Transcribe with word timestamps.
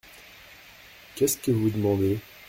Qu’est-ce 1.13 1.37
que 1.37 1.51
vous 1.51 1.69
demandez? 1.69 2.17